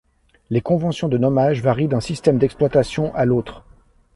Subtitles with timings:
[0.49, 3.63] Les conventions de nommage varient d'un système d'exploitation à l'autre.